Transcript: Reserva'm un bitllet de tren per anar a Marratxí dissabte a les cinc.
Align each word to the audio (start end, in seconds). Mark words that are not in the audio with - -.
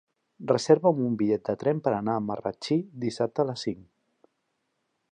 Reserva'm 0.51 1.01
un 1.07 1.17
bitllet 1.19 1.43
de 1.51 1.55
tren 1.65 1.83
per 1.89 1.95
anar 1.97 2.17
a 2.17 2.25
Marratxí 2.31 2.81
dissabte 3.07 3.45
a 3.45 3.49
les 3.51 3.67
cinc. 3.69 3.89